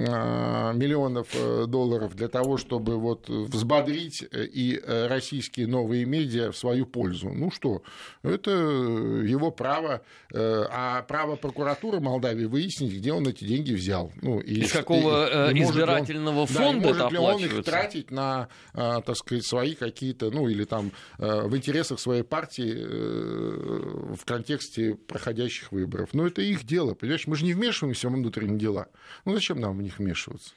[0.73, 1.27] миллионов
[1.67, 7.29] долларов для того, чтобы вот взбодрить э, и э, российские новые медиа в свою пользу.
[7.29, 7.83] Ну что,
[8.23, 10.01] это его право,
[10.33, 14.11] э, а право прокуратуры Молдавии выяснить, где он эти деньги взял.
[14.23, 17.43] Ну, и, Из какого, э, может ли он- избирательного да, и фонда может ли он
[17.43, 22.23] их тратить на, э, так сказать, свои какие-то, ну, или там э, в интересах своей
[22.31, 26.13] партии э, в контексте проходящих выборов.
[26.13, 27.27] Но это их дело, понимаешь?
[27.27, 28.87] Мы же не вмешиваемся в внутренние дела.
[29.25, 30.53] Ну, зачем нам в них вмешиваться?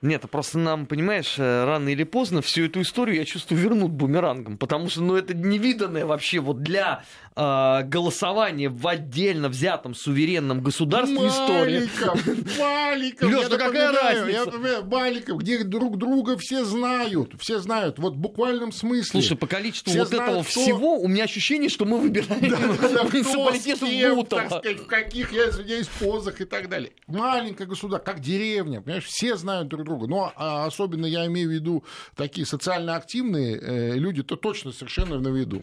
[0.00, 3.90] Нет, а просто нам, понимаешь, э, рано или поздно всю эту историю, я чувствую, вернут
[3.90, 7.02] бумерангом, потому что, ну, это невиданное вообще вот для
[7.34, 11.88] э, голосования в отдельно взятом суверенном государстве история.
[12.06, 13.30] Маленьком, маленьком.
[13.30, 14.30] Лёш, ну какая разница?
[14.30, 19.20] Я напоминаю, где друг друга все знают, все знают, вот в буквальном смысле.
[19.20, 22.50] Слушай, по количеству Все вот знают, этого кто- всего у меня ощущение, что мы выбираем
[22.50, 23.80] Да, муниципалитет
[24.14, 24.42] Бутово.
[24.42, 26.92] так сказать, в каких, я извиняюсь, позах и так далее.
[27.08, 29.87] Маленькое государство, как деревня, понимаешь, все знают друг друга.
[30.06, 35.18] Но а, особенно я имею в виду такие социально активные э, люди, то точно совершенно
[35.18, 35.62] на виду.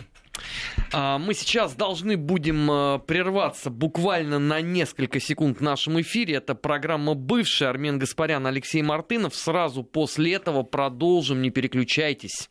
[0.92, 6.36] А, Мы сейчас должны будем э, прерваться буквально на несколько секунд в нашем эфире.
[6.36, 9.36] Это программа «Бывший» Армен Гаспарян, Алексей Мартынов.
[9.36, 12.50] Сразу после этого продолжим, не переключайтесь.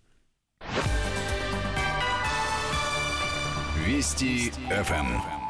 [3.86, 5.43] Вести ФМ.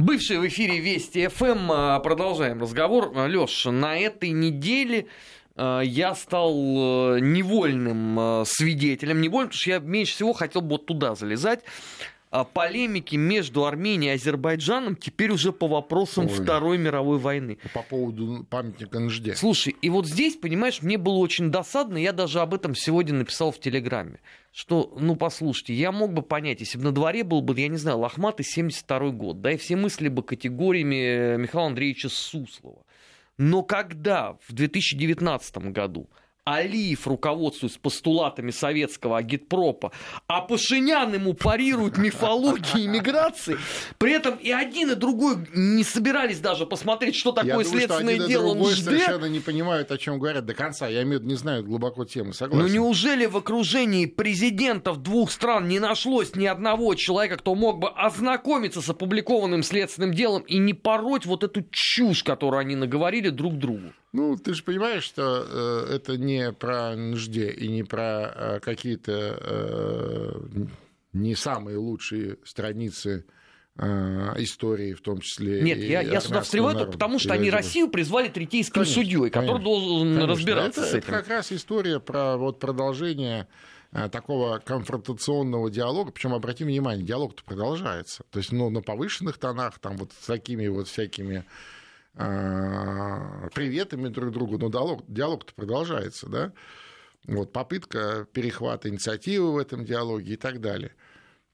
[0.00, 1.70] Бывший в эфире Вести ФМ.
[1.70, 3.12] А, Продолжаем разговор.
[3.14, 5.08] Леш, на этой неделе
[5.56, 10.70] а, я стал э, невольным э, свидетелем, невольным, потому что я меньше всего хотел бы
[10.70, 16.32] вот туда залезать, а, полемики между Арменией и Азербайджаном теперь уже по вопросам Ой.
[16.32, 17.58] Второй мировой войны.
[17.74, 19.34] По поводу памятника Нжде.
[19.34, 23.50] Слушай, и вот здесь, понимаешь, мне было очень досадно, я даже об этом сегодня написал
[23.50, 24.20] в Телеграме,
[24.52, 27.78] что, ну, послушайте, я мог бы понять, если бы на дворе был бы, я не
[27.78, 32.84] знаю, Лохматый 72 год, да, и все мысли бы категориями Михаила Андреевича Суслова.
[33.38, 36.08] Но когда в 2019 году
[36.44, 39.92] Алиев руководствуется постулатами советского агитпропа,
[40.26, 43.56] а Пашинян ему парирует мифологией иммиграции,
[43.98, 47.76] при этом и один, и другой не собирались даже посмотреть, что Я такое думаю, что
[47.76, 48.84] следственное один и дело НЖД.
[48.84, 50.88] совершенно не понимают, о чем говорят до конца.
[50.88, 52.32] Я имею в виду, не знают глубоко темы.
[52.32, 52.66] Согласен.
[52.66, 57.88] Ну неужели в окружении президентов двух стран не нашлось ни одного человека, кто мог бы
[57.88, 63.58] ознакомиться с опубликованным следственным делом и не пороть вот эту чушь, которую они наговорили друг
[63.58, 63.92] другу?
[64.12, 65.44] Ну, ты же понимаешь, что
[65.88, 70.66] э, это не про Нжде и не про э, какие-то э,
[71.12, 73.24] не самые лучшие страницы
[73.76, 73.84] э,
[74.38, 75.62] истории, в том числе.
[75.62, 79.30] Нет, я, я сюда встреваю только потому, что они это- Россию призвали третейским Конечно, судьей,
[79.30, 81.12] который конечно, должен Конечно, разбираться это, с это этим.
[81.12, 83.46] как раз история про вот продолжение
[83.92, 88.24] э, такого конфронтационного диалога, причем обратим внимание, диалог-то продолжается.
[88.30, 91.44] То есть, ну, на повышенных тонах, там вот с такими вот всякими
[92.14, 96.52] приветами друг другу, но диалог, диалог-то продолжается, да.
[97.26, 100.92] Вот, попытка перехвата инициативы в этом диалоге и так далее.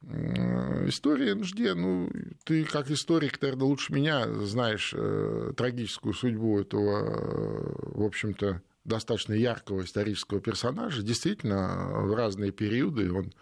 [0.02, 2.10] История НЖД, ну,
[2.44, 9.32] ты как историк, наверное, лучше меня знаешь э, трагическую судьбу этого, э, в общем-то, достаточно
[9.32, 11.02] яркого исторического персонажа.
[11.02, 13.32] Действительно, в разные периоды он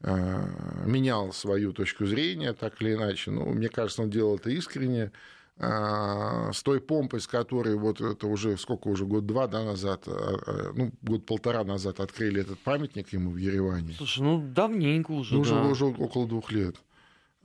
[0.00, 3.30] э, менял свою точку зрения, так или иначе.
[3.30, 5.12] Ну, мне кажется, он делал это искренне.
[5.56, 10.10] А, с той помпой, с которой вот это уже сколько уже год-два да, назад, а,
[10.46, 13.94] а, ну год-полтора назад открыли этот памятник ему в Ереване.
[13.96, 15.34] Слушай, ну давненько уже.
[15.34, 15.62] Ну, да.
[15.62, 16.76] уже, уже около двух лет.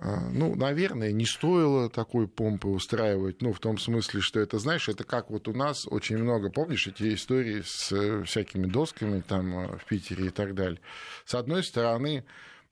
[0.02, 5.04] Ну, наверное, не стоило такой помпы устраивать, ну, в том смысле, что это, знаешь, это
[5.04, 9.78] как вот у нас очень много, помнишь, эти истории с э, всякими досками там э,
[9.78, 10.80] в Питере и так далее.
[11.26, 12.24] С одной стороны,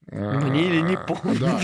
[0.10, 1.60] мне или не помню, да,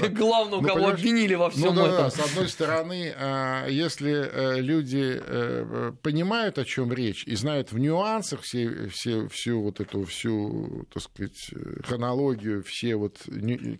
[0.00, 1.96] как главного, ну, кого обвинили во всем ну, да, этом.
[2.04, 7.72] Да, с одной стороны, а, если э, люди э, понимают, о чем речь, и знают
[7.72, 11.50] в нюансах все, все, всю вот эту всю, так сказать,
[11.84, 13.18] хронологию, все вот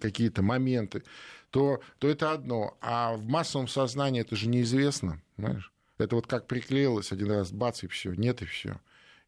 [0.01, 1.05] какие-то моменты,
[1.51, 2.77] то, то это одно.
[2.81, 5.73] А в массовом сознании это же неизвестно, знаешь?
[5.97, 8.81] Это вот как приклеилось один раз, бац, и все, нет, и все.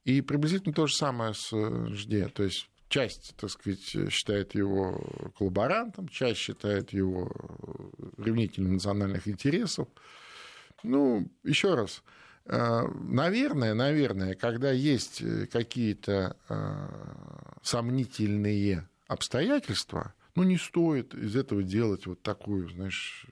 [0.04, 2.32] И приблизительно то же самое с ЖД.
[2.32, 5.00] То есть часть, так сказать, считает его
[5.38, 7.30] коллаборантом, часть считает его
[8.18, 9.88] ревнителем национальных интересов.
[10.82, 12.02] Ну, еще раз,
[12.46, 16.88] э, наверное, наверное, когда есть какие-то э,
[17.62, 23.26] сомнительные обстоятельства, ну, не стоит из этого делать вот такую, знаешь,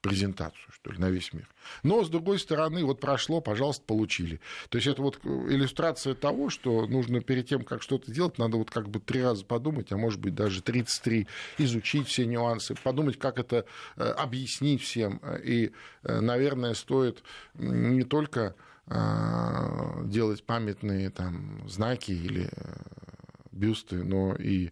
[0.00, 1.48] презентацию, что ли, на весь мир.
[1.82, 4.40] Но, с другой стороны, вот прошло, пожалуйста, получили.
[4.68, 8.70] То есть это вот иллюстрация того, что нужно перед тем, как что-то делать, надо вот
[8.70, 11.26] как бы три раза подумать, а может быть даже 33,
[11.58, 13.64] изучить все нюансы, подумать, как это
[13.96, 15.20] э, объяснить всем.
[15.42, 15.72] И,
[16.04, 17.22] э, наверное, стоит
[17.54, 18.54] не только
[18.86, 22.50] э, делать памятные там знаки или
[23.50, 24.70] бюсты, но и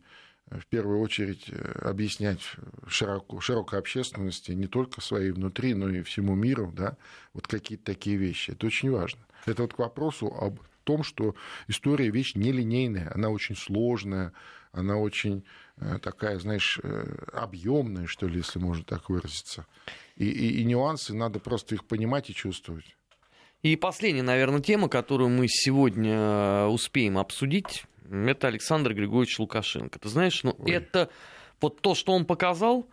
[0.50, 2.40] в первую очередь э, объяснять
[2.86, 6.96] широко, широкой общественности, не только своей внутри, но и всему миру, да,
[7.32, 8.52] вот какие-то такие вещи.
[8.52, 9.20] Это очень важно.
[9.44, 11.34] Это вот к вопросу об том, что
[11.66, 14.32] история вещь нелинейная, она очень сложная,
[14.70, 15.44] она очень
[15.78, 19.66] э, такая, знаешь, э, объемная, что ли, если можно так выразиться.
[20.14, 22.96] И, и, и нюансы, надо просто их понимать и чувствовать.
[23.62, 29.98] И последняя, наверное, тема, которую мы сегодня успеем обсудить, это Александр Григорьевич Лукашенко.
[29.98, 30.70] Ты знаешь, ну Ой.
[30.72, 31.10] это
[31.60, 32.88] вот то, что он показал,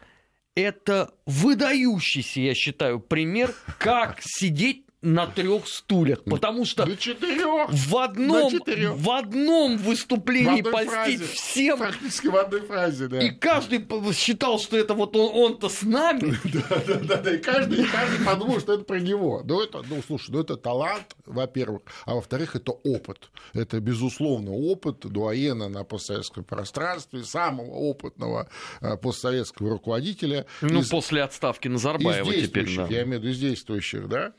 [0.56, 7.97] это выдающийся, я считаю, пример, как сидеть на трех стульях, потому что на четырех, в
[7.97, 8.53] одном
[8.95, 13.19] в одном выступлении в польстить фразе, всем, фактически в одной фразе, да.
[13.19, 16.37] И каждый считал, что это вот он, он-то с нами.
[16.53, 17.33] Да, да, да, да.
[17.33, 19.41] И каждый, и каждый подумал, что это про него.
[19.43, 23.29] Ну это, ну слушай, ну это талант, во-первых, а во-вторых, это опыт.
[23.53, 28.49] Это безусловно опыт дуаена на постсоветском пространстве, самого опытного
[28.81, 30.45] э, постсоветского руководителя.
[30.61, 32.73] Ну из, после отставки Назарбаева теперь.
[32.75, 32.87] Да.
[32.87, 34.33] Я имею в виду действующих, да.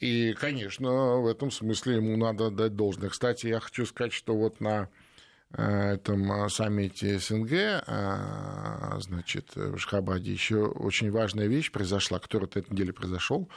[0.00, 3.08] И, конечно, в этом смысле ему надо дать должное.
[3.08, 4.88] Кстати, я хочу сказать, что вот на
[5.52, 12.48] э, этом э, саммите СНГ, э, значит, в Шхабаде еще очень важная вещь произошла, которая
[12.48, 13.48] в этой неделе произошел.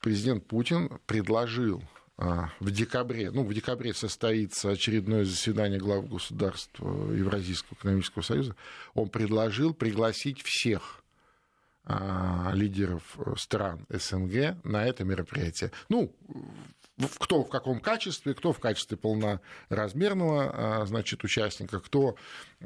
[0.00, 1.82] Президент Путин предложил
[2.16, 8.54] в декабре, ну, в декабре состоится очередное заседание глав государств Евразийского экономического союза,
[8.94, 11.02] он предложил пригласить всех
[12.52, 15.70] лидеров э, стран СНГ на это мероприятие.
[15.88, 16.12] Ну,
[17.18, 22.16] кто в каком качестве, кто в качестве полноразмерного а, значит, участника, кто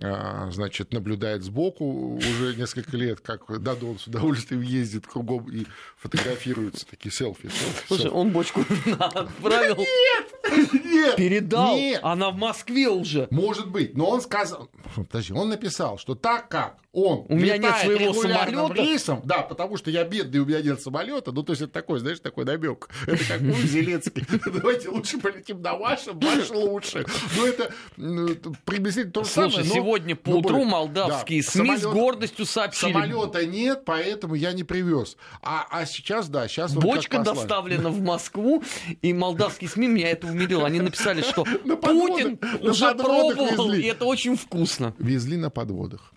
[0.00, 6.86] а, значит, наблюдает сбоку уже несколько лет, как Дадон с удовольствием ездит кругом и фотографируются
[6.86, 7.48] такие селфи.
[7.48, 8.14] селфи Слушай, селфи.
[8.14, 8.60] он бочку
[8.98, 9.78] отправил.
[9.78, 11.76] Нет, Передал.
[11.76, 12.00] Нет.
[12.02, 13.26] Она в Москве уже.
[13.30, 17.76] Может быть, но он сказал, подожди, он написал, что так как он у меня нет
[17.76, 18.74] своего самолета.
[18.74, 22.00] рейсом, да, потому что я бедный, у меня нет самолета, ну то есть это такой,
[22.00, 22.88] знаешь, такой намек.
[23.06, 24.26] Это как у Зеленский.
[24.52, 27.06] Давайте лучше полетим на вашем, ваш лучше.
[27.36, 28.28] Ну это ну,
[28.64, 29.64] приблизительно то же самое.
[29.64, 32.92] сегодня по утру молдавские СМИ с гордостью сообщили.
[32.92, 35.16] Самолета нет, поэтому я не привез.
[35.42, 38.64] А, а сейчас, да, сейчас Бочка доставлена в Москву,
[39.00, 40.66] и молдавские СМИ меня это умилило.
[40.66, 41.44] Они написали, что
[41.82, 44.92] Путин уже пробовал, и это очень вкусно.
[44.98, 46.12] Везли на подводах.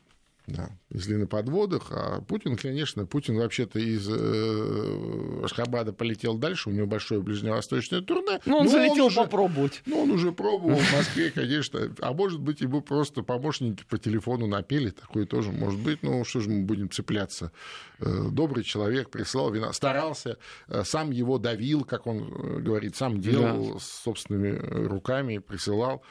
[0.48, 6.72] Да, везли на подводах, а Путин, конечно, Путин вообще-то из э, Ашхабада полетел дальше, у
[6.72, 8.40] него большое ближневосточное турне.
[8.46, 9.82] Ну, он залетел он уже, попробовать.
[9.88, 14.46] Ну, он уже пробовал в Москве, конечно, а может быть, ему просто помощники по телефону
[14.46, 17.52] напели, такое тоже может быть, ну, что же мы будем цепляться.
[18.00, 23.74] Э, добрый человек прислал вина, старался, э, сам его давил, как он говорит, сам делал
[23.74, 23.80] да.
[23.80, 26.04] собственными руками, присылал,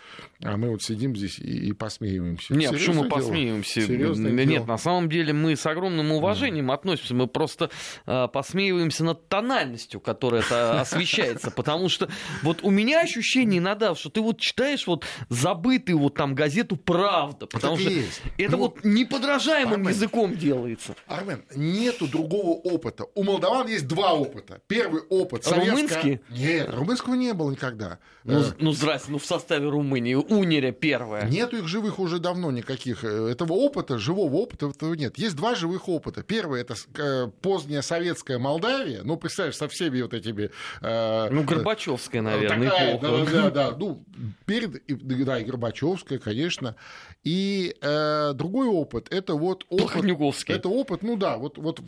[0.42, 2.54] а мы вот сидим здесь и, и посмеиваемся.
[2.54, 3.82] Не, почему посмеиваемся?
[3.82, 4.71] Серьезно нет, дело.
[4.72, 6.74] На самом деле мы с огромным уважением mm.
[6.74, 7.14] относимся.
[7.14, 7.68] Мы просто
[8.06, 11.50] э, посмеиваемся над тональностью, которая это освещается.
[11.50, 12.08] Потому что
[12.42, 17.46] вот у меня ощущение иногда, что ты вот читаешь вот забытую вот там газету «Правда».
[17.46, 20.94] Потому что это ну, вот неподражаемым Армен, языком делается.
[21.06, 23.04] Армен, нету другого опыта.
[23.14, 24.62] У молдаван есть два опыта.
[24.68, 26.20] Первый опыт Румынский?
[26.30, 27.98] Нет, румынского не было никогда.
[28.24, 28.44] Ну, э...
[28.58, 30.14] ну здрасте, ну в составе Румынии.
[30.14, 31.28] Унеря первая.
[31.28, 33.04] Нету их живых уже давно никаких.
[33.04, 35.18] Э, этого опыта живого опыта этого нет.
[35.18, 36.22] Есть два живых опыта.
[36.22, 39.02] Первый это э, поздняя советская Молдавия.
[39.02, 40.50] Ну, представляешь, со всеми вот этими...
[40.80, 43.32] Э, ну, Горбачевская, наверное, такая, эпоха.
[43.32, 43.76] Да, да, да.
[43.76, 44.04] Ну,
[44.46, 44.82] перед...
[45.24, 46.76] Да, и Горбачевская, конечно.
[47.24, 50.04] И э, другой опыт, это вот опыт...
[50.48, 51.80] Это опыт, ну да, вот, вот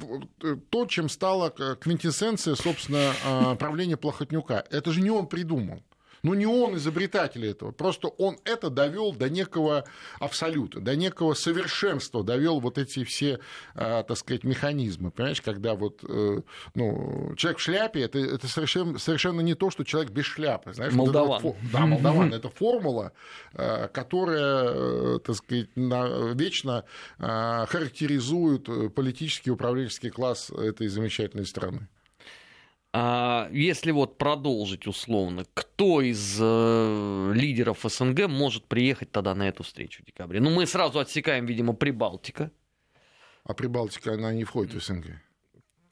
[0.42, 3.12] э, то, чем стала квинтэссенция, собственно,
[3.58, 4.64] правления Плохотнюка.
[4.70, 5.82] Это же не он придумал.
[6.24, 9.84] Ну, не он изобретатель этого, просто он это довел до некого
[10.18, 13.40] абсолюта, до некого совершенства, довел вот эти все,
[13.74, 15.10] а, так сказать, механизмы.
[15.10, 16.40] Понимаешь, когда вот э,
[16.74, 20.72] ну, человек в шляпе, это, это совершенно, совершенно не то, что человек без шляпы.
[20.72, 21.42] Знаешь, молдаван.
[21.42, 22.32] Вот это, да, молдаван.
[22.32, 23.12] Это формула,
[23.52, 26.84] э, которая, э, так сказать, вечно
[27.18, 31.88] характеризует политический управленческий класс этой замечательной страны.
[32.96, 39.64] А если вот продолжить условно, кто из э, лидеров СНГ может приехать тогда на эту
[39.64, 40.40] встречу в декабре?
[40.40, 42.52] Ну, мы сразу отсекаем, видимо, Прибалтика.
[43.42, 45.06] А Прибалтика, она не входит в СНГ.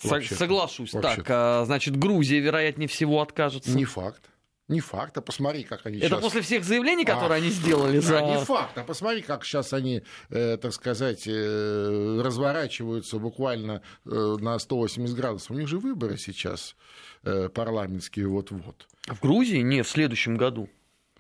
[0.05, 0.37] Вообще-то.
[0.37, 0.93] Соглашусь.
[0.93, 1.17] Вообще-то.
[1.17, 3.77] Так, а, значит, Грузия, вероятнее всего, откажется.
[3.77, 4.31] Не факт.
[4.73, 6.23] Не факт, а посмотри, как они Это сейчас...
[6.23, 8.21] после всех заявлений, которые а, они сделали за...
[8.21, 14.37] Да, не факт, а посмотри, как сейчас они, э, так сказать, э, разворачиваются буквально э,
[14.41, 15.51] на 180 градусов.
[15.51, 16.75] У них же выборы сейчас
[17.23, 18.89] э, парламентские вот-вот.
[19.09, 19.59] В Грузии?
[19.59, 20.71] Нет, в следующем году.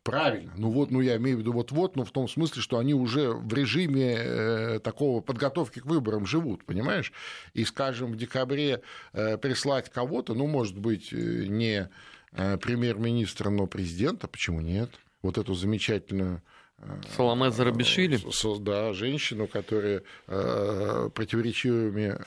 [0.02, 0.52] Правильно.
[0.56, 3.32] Ну вот, ну я имею в виду вот-вот, но в том смысле, что они уже
[3.32, 7.12] в режиме э, такого подготовки к выборам живут, понимаешь?
[7.52, 8.80] И, скажем, в декабре
[9.12, 11.88] э, прислать кого-то, ну, может быть, э, не
[12.32, 14.90] премьер-министра, но президента, почему нет?
[15.22, 16.42] Вот эту замечательную
[16.78, 18.18] э, Соломе Зарабишвили?
[18.60, 22.18] Да, женщину, которая э, противоречивыми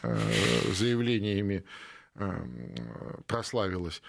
[0.73, 1.63] заявлениями
[3.27, 4.01] прославилась.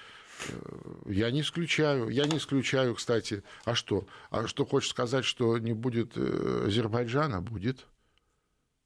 [1.07, 4.07] Я не исключаю, я не исключаю, кстати, а что?
[4.31, 7.41] А что хочешь сказать, что не будет Азербайджана?
[7.41, 7.87] Будет.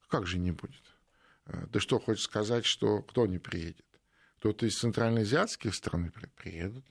[0.09, 0.81] Как же не будет?
[1.73, 3.85] Ты что хочешь сказать, что кто не приедет?
[4.39, 6.85] Кто-то из центральноазиатских стран приедут.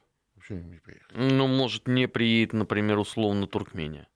[0.49, 1.11] Почему не приехать?
[1.13, 4.07] Ну, может, не приедет, например, условно Туркмения.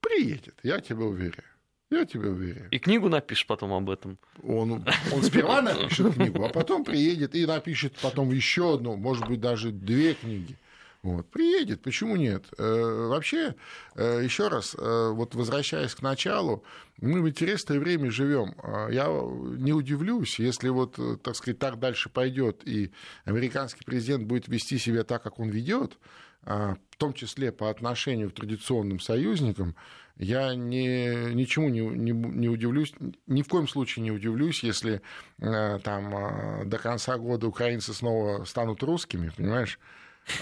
[0.00, 1.44] Приедет, я тебе уверяю.
[1.90, 2.70] Я тебе уверяю.
[2.70, 4.18] И книгу напишешь потом об этом.
[4.42, 9.40] Он, он сперва напишет книгу, а потом приедет и напишет потом еще одну, может быть,
[9.40, 10.56] даже две книги.
[11.02, 12.44] Вот, приедет, почему нет?
[12.58, 13.54] Э, вообще,
[13.94, 16.62] э, еще раз, э, вот возвращаясь к началу,
[16.98, 18.54] мы в интересное время живем.
[18.90, 22.92] Я не удивлюсь, если вот, так сказать, так дальше пойдет, и
[23.24, 25.96] американский президент будет вести себя так, как он ведет,
[26.42, 29.76] в том числе по отношению к традиционным союзникам,
[30.16, 32.92] я не, ничему не, не, не удивлюсь,
[33.26, 35.00] ни в коем случае не удивлюсь, если
[35.38, 39.78] там до конца года украинцы снова станут русскими, понимаешь?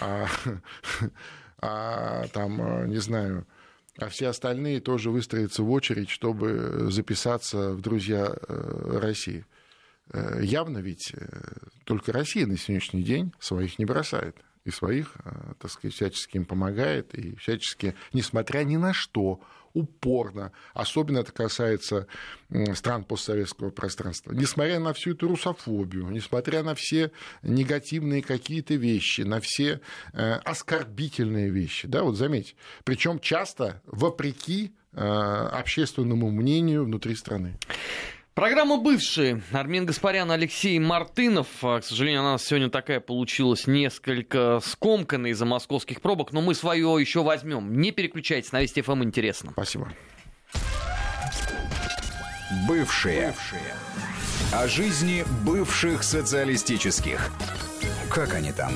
[0.00, 0.26] А,
[1.60, 3.46] а там, а, не знаю,
[3.98, 9.44] а все остальные тоже выстроятся в очередь, чтобы записаться в друзья э, России.
[10.12, 11.26] Э, явно ведь э,
[11.84, 14.36] только Россия на сегодняшний день своих не бросает.
[14.64, 15.14] И своих,
[15.60, 19.40] так сказать, всячески им помогает, и всячески, несмотря ни на что,
[19.78, 22.06] упорно, особенно это касается
[22.74, 27.12] стран постсоветского пространства, несмотря на всю эту русофобию, несмотря на все
[27.42, 29.80] негативные какие-то вещи, на все
[30.12, 32.54] э, оскорбительные вещи, да, вот заметьте,
[32.84, 37.56] причем часто вопреки э, общественному мнению внутри страны.
[38.38, 39.42] Программа «Бывшие».
[39.50, 41.48] Армин Гаспарян, Алексей Мартынов.
[41.62, 46.98] А, к сожалению, она сегодня такая получилась несколько скомканная из-за московских пробок, но мы свое
[47.00, 47.80] еще возьмем.
[47.80, 49.50] Не переключайтесь, на Вести ФМ интересно.
[49.50, 49.92] Спасибо.
[52.68, 53.26] Бывшие.
[53.26, 53.74] Бывшие.
[54.52, 57.32] О жизни бывших социалистических.
[58.08, 58.70] Как они там?